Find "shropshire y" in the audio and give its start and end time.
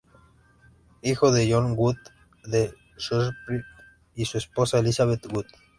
2.97-4.25